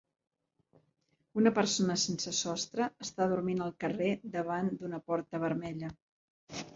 [1.41, 5.93] Una persona sense sostre està dormint al carrer davant d'una porta vermella.